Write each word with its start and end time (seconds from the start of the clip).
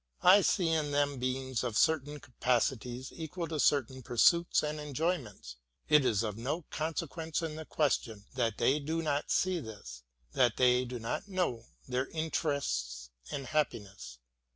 I 0.23 0.41
see 0.41 0.69
in 0.69 0.89
them 0.89 1.19
beings 1.19 1.63
of 1.63 1.77
certain 1.77 2.19
capacities 2.19 3.11
equal 3.15 3.47
to 3.49 3.59
certain 3.59 4.01
pursuits 4.01 4.63
and 4.63 4.79
enjoyments. 4.79 5.57
It 5.89 6.05
is 6.05 6.23
of 6.23 6.39
no 6.39 6.63
consequence 6.71 7.43
in 7.43 7.55
the 7.55 7.65
question 7.65 8.25
that 8.33 8.57
they 8.57 8.79
do 8.79 9.03
not 9.03 9.29
see 9.29 9.59
this, 9.59 10.01
that 10.31 10.57
they 10.57 10.85
do 10.85 10.97
not 10.97 11.27
know 11.27 11.67
their 11.87 12.07
interests 12.07 13.11
and 13.29 13.45
happiness. 13.45 14.17